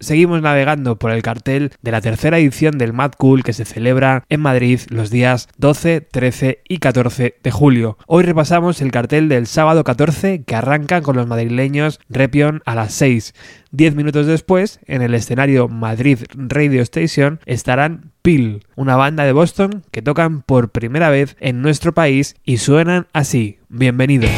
[0.00, 4.24] Seguimos navegando por el cartel de la tercera edición del Mad Cool que se celebra
[4.28, 7.98] en Madrid los días 12, 13 y 14 de julio.
[8.06, 12.94] Hoy repasamos el cartel del sábado 14 que arranca con los madrileños Repion a las
[12.94, 13.34] 6.
[13.72, 19.82] Diez minutos después, en el escenario Madrid Radio Station, estarán Peel, una banda de Boston
[19.90, 23.58] que tocan por primera vez en nuestro país y suenan así.
[23.68, 24.30] Bienvenidos.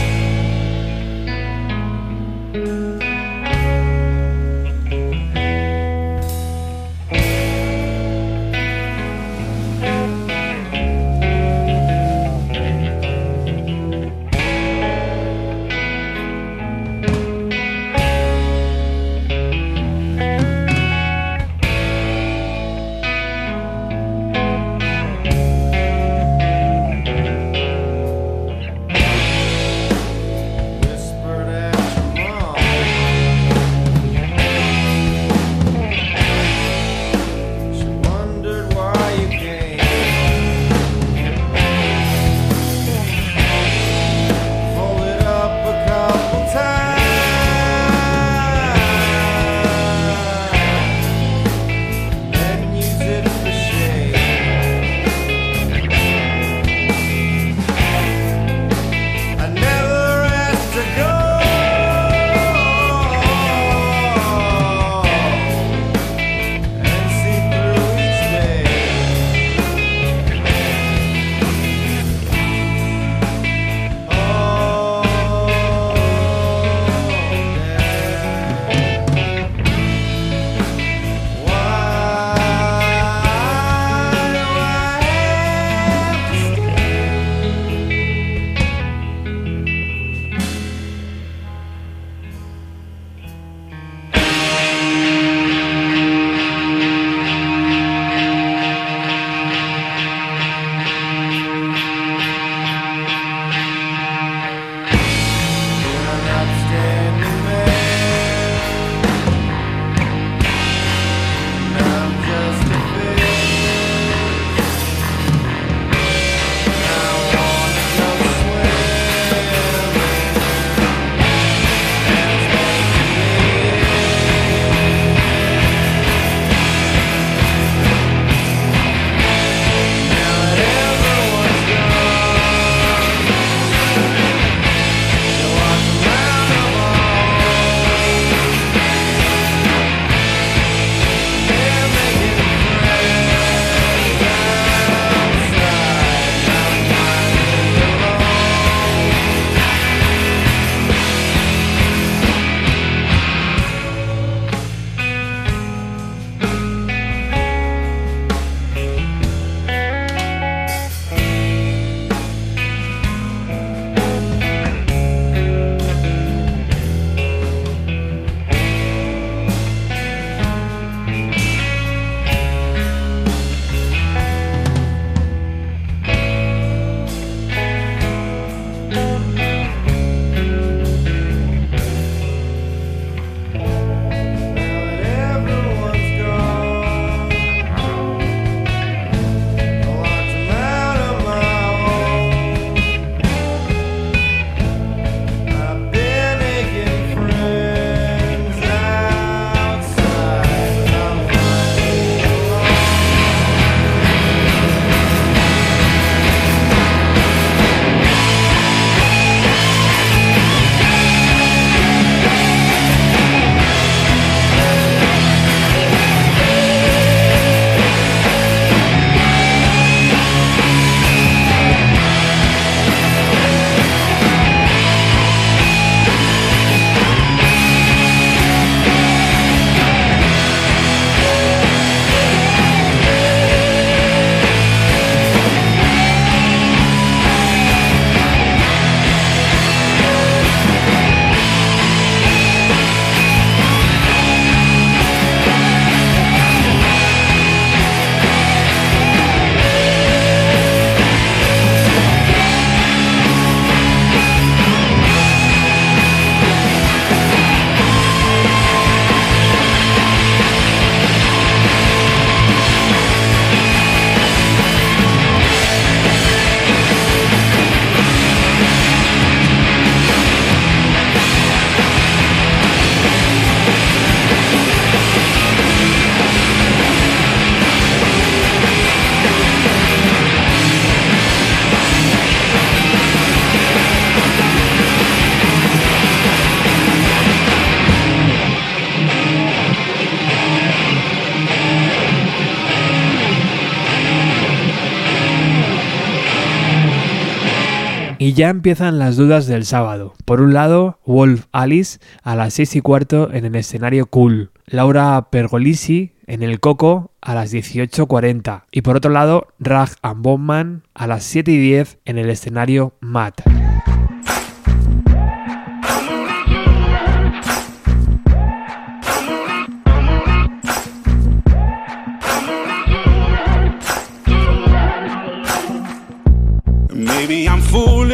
[298.22, 300.12] Y ya empiezan las dudas del sábado.
[300.26, 304.50] Por un lado, Wolf Alice a las 6 y cuarto en el escenario Cool.
[304.66, 308.64] Laura Pergolisi en el Coco a las 18.40.
[308.72, 312.92] Y por otro lado, Rag and Bowman a las 7 y 10 en el escenario
[313.00, 313.40] Matt.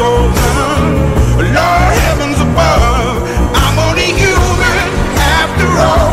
[0.00, 0.32] Lord
[2.04, 3.20] heavens above,
[3.52, 4.78] I'm only human
[5.36, 6.12] after all.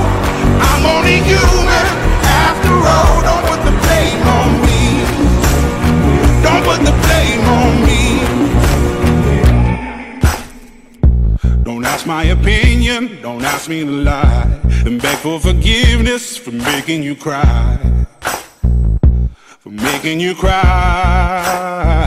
[0.69, 1.85] I'm only human
[2.47, 3.15] after all.
[3.27, 4.81] Don't put the blame on me.
[6.43, 8.03] Don't put the blame on me.
[11.63, 14.59] Don't ask my opinion, don't ask me to lie.
[14.85, 17.79] And beg for forgiveness for making you cry.
[19.59, 22.06] For making you cry.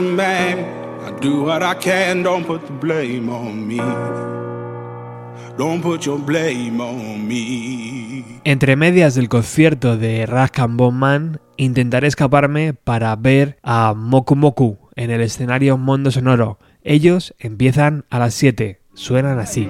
[0.00, 0.58] Man.
[1.04, 2.22] I do what I can.
[2.22, 3.78] Don't put the blame on me.
[5.58, 8.40] Don't put your blame on me.
[8.44, 14.78] Entre medias del concierto de Rack and Bowman, intentaré escaparme para ver a Moku Moku
[14.94, 16.58] en el escenario Mundo Sonoro.
[16.82, 19.68] Ellos empiezan a las 7, suenan así.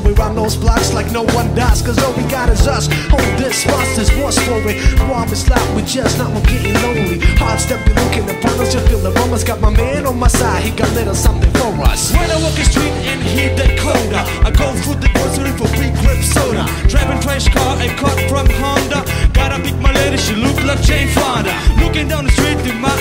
[0.00, 1.82] We run those blocks like no one does.
[1.82, 2.88] Cause all we got is us.
[3.12, 4.80] Hold this, monsters, what's for it?
[5.08, 7.20] Warm is loud, we just not we're getting lonely.
[7.36, 9.44] Hard step, be looking upon us, you feel the romance.
[9.44, 12.10] Got my man on my side, he got little something for us.
[12.12, 15.68] When I walk the street and hear that coda, I go through the grocery for
[15.76, 16.64] free grip soda.
[16.88, 19.04] Driving trash car, a cut from Honda.
[19.34, 21.52] Gotta pick my lady, she look like Jane Fonda.
[21.76, 22.92] Looking down the street with my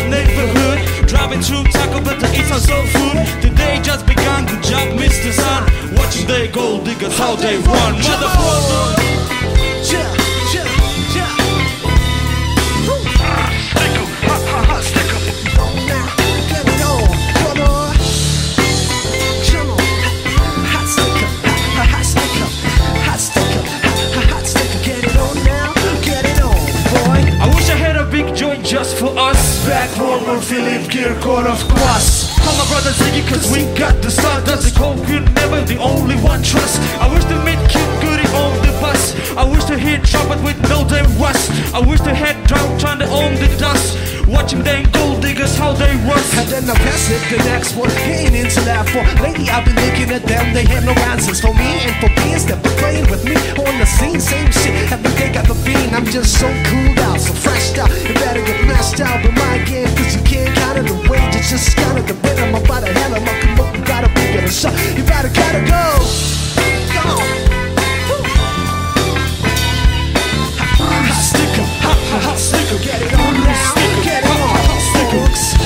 [1.21, 3.13] I've been through Taco Bell to eat some soul food
[3.43, 5.31] The day just begun, good job Mr.
[5.31, 5.63] Sun.
[5.95, 8.97] Watching the gold diggers how they run Motherfucker
[9.93, 10.20] Yeah.
[30.51, 32.37] Philip Kirkorov Cross.
[32.43, 34.43] Call my brother Ziggy cause we got the start.
[34.43, 36.75] Does it cold you never the only one trust.
[36.99, 40.59] I wish to meet Kid Goody on the bus I wish to hear trumpet with
[40.67, 43.95] no damn rust I wish to head drought trying to own the dust.
[44.27, 46.23] Watching them gold diggers how they work.
[46.35, 47.91] And then I pass it the next one.
[48.03, 49.03] Ain't into that for.
[49.23, 52.45] Lately I've been looking at them, they have no answers for me and for beings
[52.47, 54.19] that been playing with me on the scene.
[54.19, 55.93] Same shit, every day got the bean.
[55.95, 57.89] I'm just so cooled out, so freshed out.
[58.07, 61.35] You better get mashed out with my game, cause you can't count it the wage.
[61.35, 62.55] It's just kind of the rhythm.
[62.55, 64.75] I'm about to hell, I'm up, you gotta be a shot.
[64.97, 65.83] You better gotta go.
[66.91, 67.07] Go.
[70.81, 74.20] Hot sticker, hot, hot, hot sticker, get it on now, get
[75.13, 75.60] it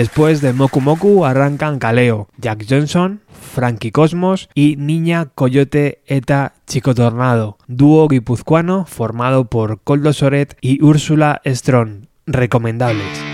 [0.00, 3.20] Después de Moku Moku arrancan Kaleo, Jack Johnson,
[3.52, 10.82] Frankie Cosmos y Niña Coyote Eta Chico Tornado, dúo guipuzcoano formado por Coldo Soret y
[10.82, 12.06] Úrsula Strong.
[12.24, 13.29] Recomendables.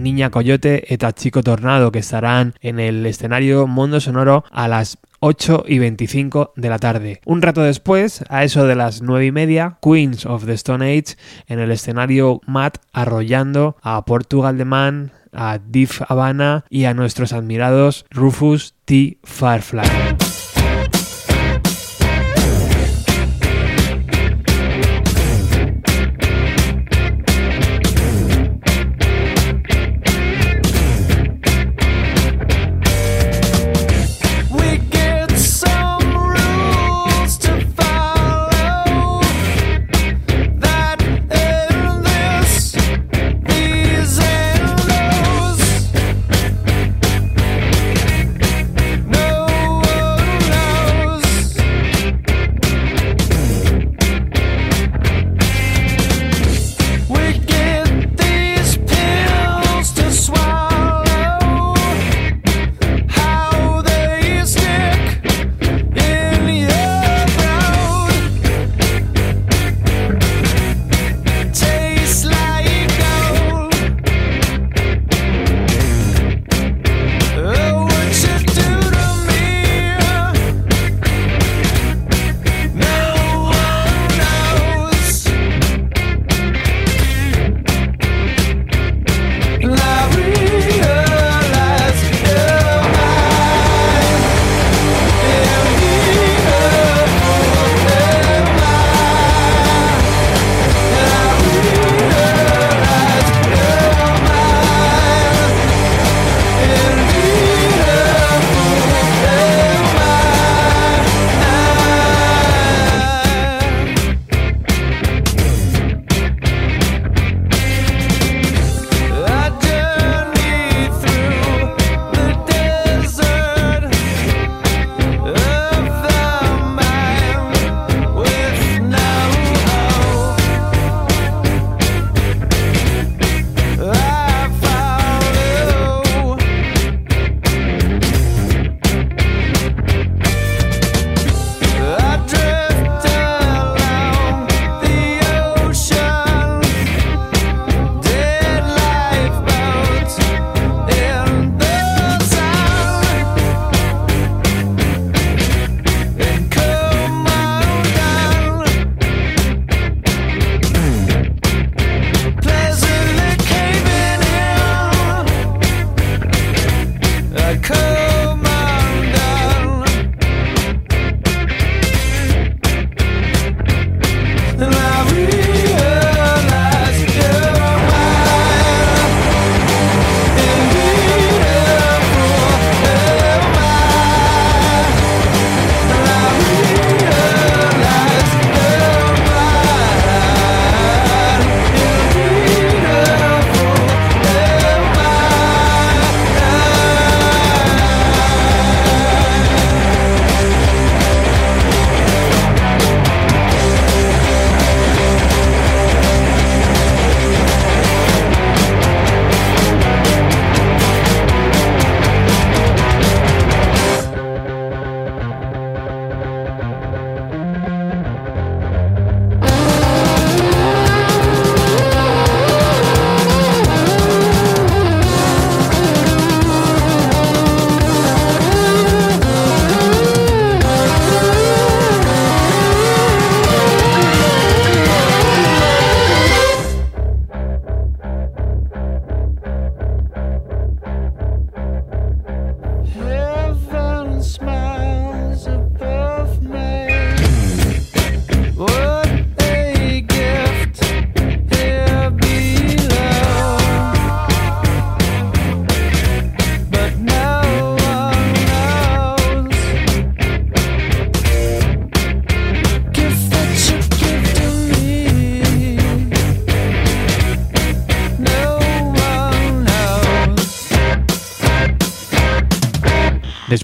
[0.00, 5.64] Niña Coyote eta Chico Tornado, que estarán en el escenario Mundo Sonoro a las 8
[5.68, 7.20] y 25 de la tarde.
[7.26, 11.16] Un rato después, a eso de las 9 y media, Queens of the Stone Age
[11.46, 17.32] en el escenario Matt arrollando a Portugal de Man, a Div Havana y a nuestros
[17.32, 19.18] admirados Rufus T.
[19.22, 20.29] Firefly.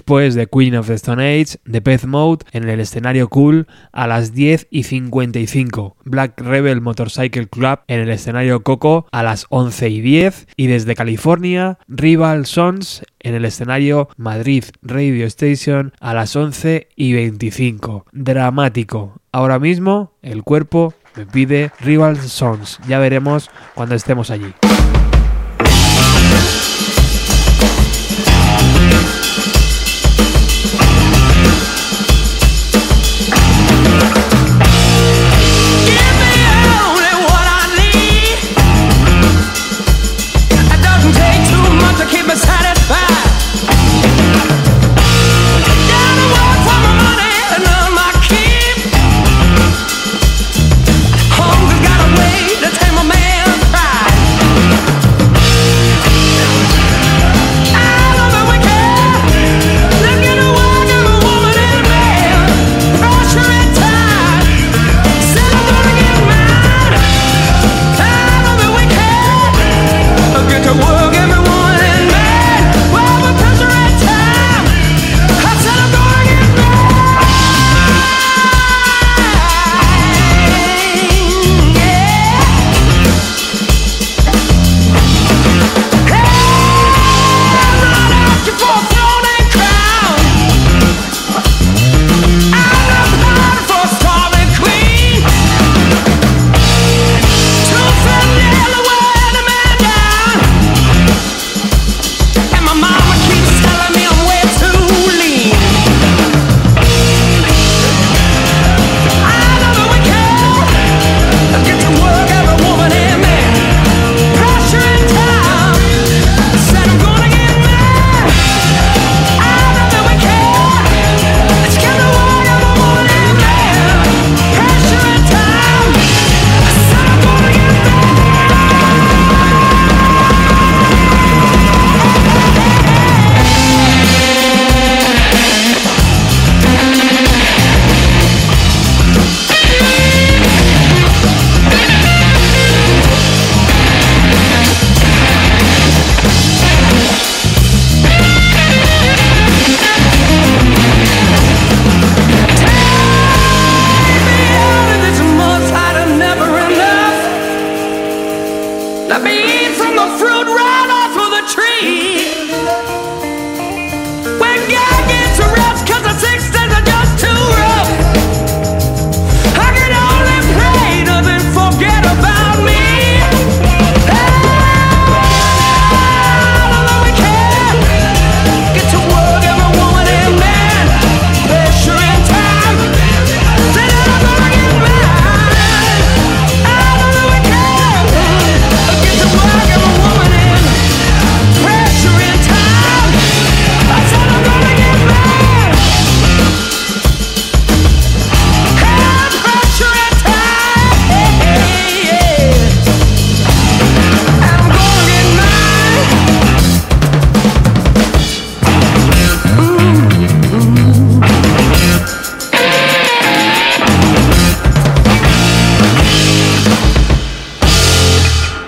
[0.07, 4.07] Después de Queen of the Stone Age, The Pet Mode en el escenario Cool a
[4.07, 9.89] las 10 y 55, Black Rebel Motorcycle Club en el escenario Coco a las 11
[9.89, 16.33] y 10 y desde California, Rival Sons en el escenario Madrid Radio Station a las
[16.37, 18.05] 11 y 25.
[18.13, 19.19] Dramático.
[19.33, 22.79] Ahora mismo el cuerpo me pide Rival Sons.
[22.87, 24.53] Ya veremos cuando estemos allí.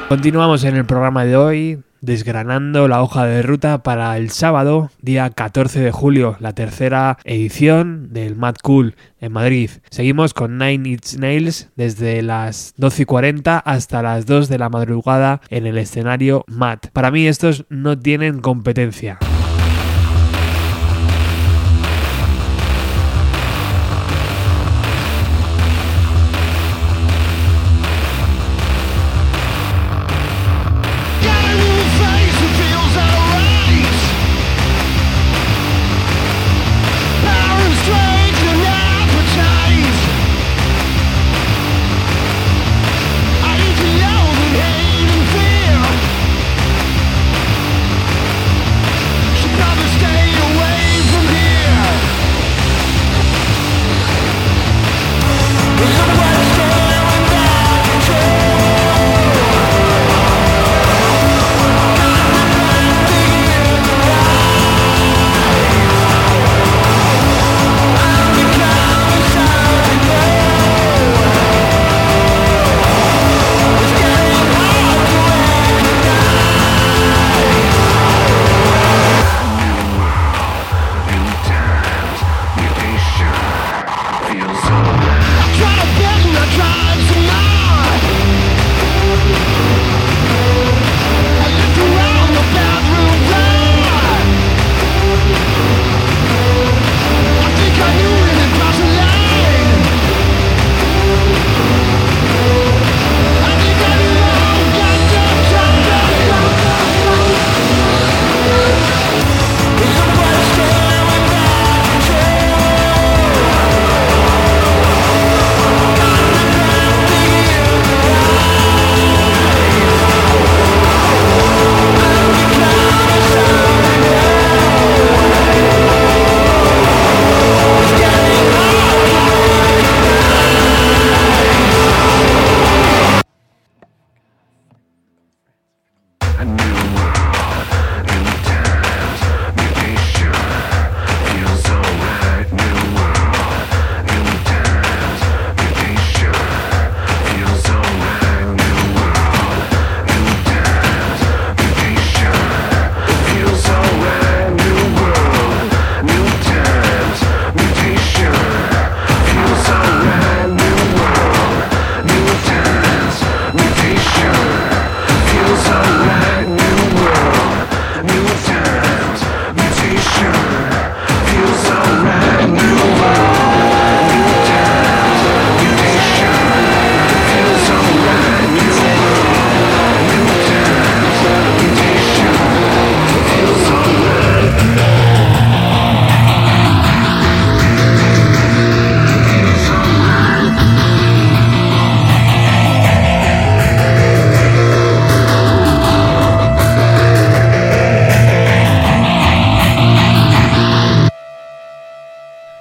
[0.10, 5.30] Continuamos en el programa de hoy desgranando la hoja de ruta para el sábado, día
[5.30, 9.70] 14 de julio, la tercera edición del Mad Cool en Madrid.
[9.92, 14.70] Seguimos con Nine Inch Nails desde las 12 y 40 hasta las 2 de la
[14.70, 16.80] madrugada en el escenario Mad.
[16.92, 19.20] Para mí estos no tienen competencia.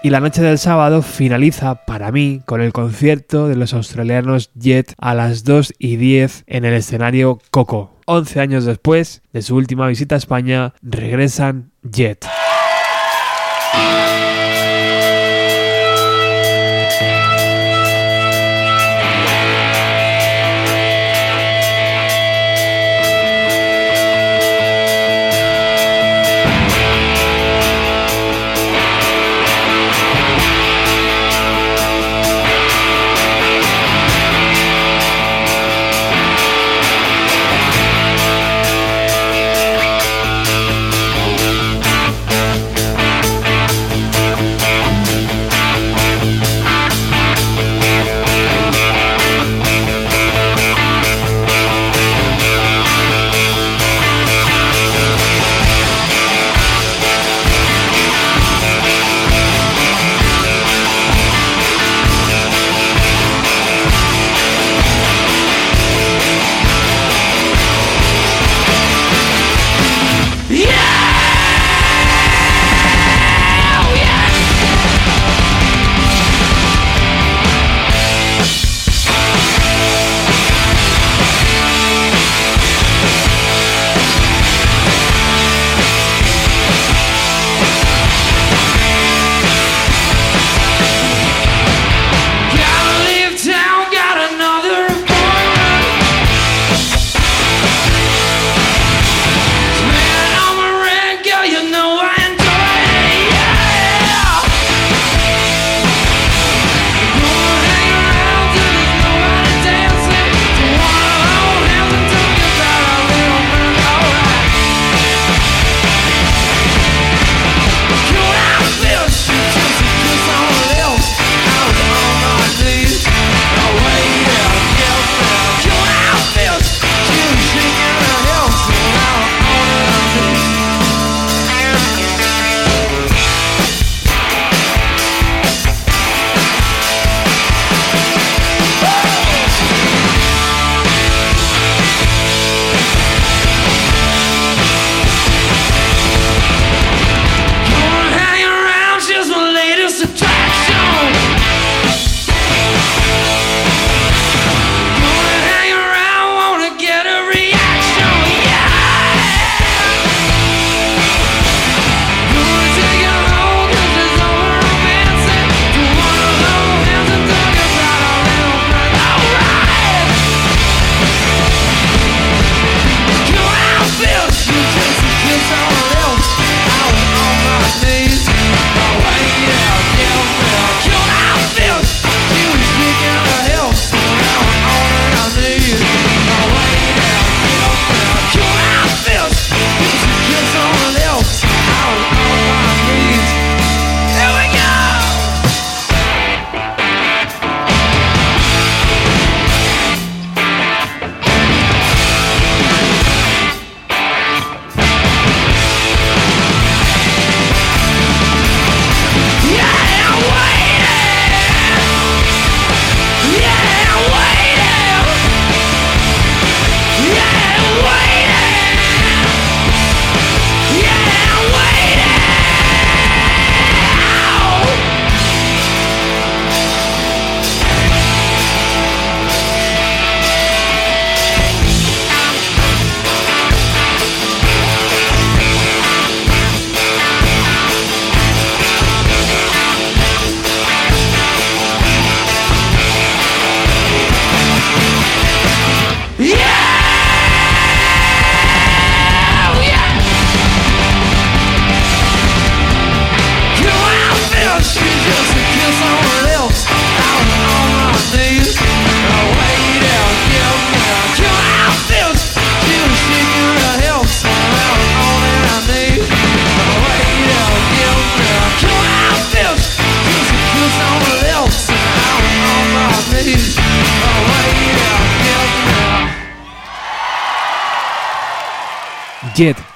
[0.09, 4.95] Y la noche del sábado finaliza para mí con el concierto de los australianos Jet
[4.97, 7.91] a las 2 y 10 en el escenario Coco.
[8.07, 12.25] 11 años después de su última visita a España, regresan Jet.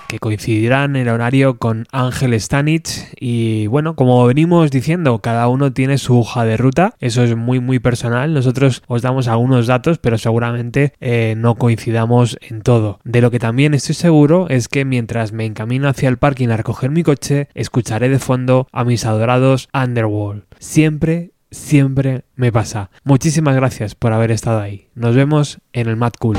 [0.08, 5.98] Que coincidirán en horario con Ángel Stanich y bueno, como venimos diciendo, cada uno tiene
[5.98, 10.18] su hoja de ruta, eso es muy muy personal, nosotros os damos algunos datos, pero
[10.18, 12.98] seguramente eh, no coincidamos en todo.
[13.04, 16.56] De lo que también estoy seguro es que mientras me encamino hacia el parking a
[16.56, 20.42] recoger mi coche, escucharé de fondo a mis adorados Underworld.
[20.58, 22.90] Siempre siempre me pasa.
[23.04, 24.88] Muchísimas gracias por haber estado ahí.
[24.96, 26.38] Nos vemos en el Mad Cool.